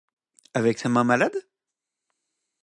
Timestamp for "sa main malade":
0.79-1.47